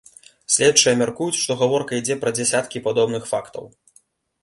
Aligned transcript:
Следчыя 0.53 0.93
мяркуюць, 1.01 1.37
што 1.43 1.59
гаворка 1.61 1.91
ідзе 2.01 2.19
пра 2.25 2.35
дзясяткі 2.41 2.85
падобных 2.89 3.33
фактаў. 3.37 3.73